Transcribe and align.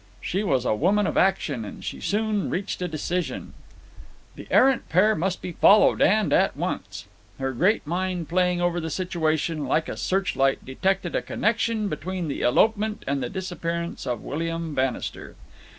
She 0.19 0.41
was 0.41 0.65
a 0.65 0.73
woman 0.73 1.05
of 1.05 1.15
action, 1.15 1.63
and 1.63 1.83
she 1.83 1.99
soon 2.01 2.49
reached 2.49 2.81
a 2.81 2.87
decision. 2.87 3.53
The 4.35 4.47
errant 4.49 4.89
pair 4.89 5.13
must 5.15 5.43
be 5.43 5.51
followed, 5.51 6.01
and 6.01 6.33
at 6.33 6.57
once. 6.57 7.05
Her 7.37 7.53
great 7.53 7.85
mind, 7.85 8.27
playing 8.27 8.61
over 8.61 8.79
the 8.79 8.89
situation 8.89 9.67
like 9.67 9.87
a 9.87 9.95
searchlight, 9.95 10.65
detected 10.65 11.15
a 11.15 11.21
connection 11.21 11.87
between 11.87 12.29
this 12.29 12.41
elopement 12.41 13.03
and 13.05 13.21
the 13.21 13.29
disappearance 13.29 14.07
of 14.07 14.23
William 14.23 14.73
Bannister. 14.73 15.35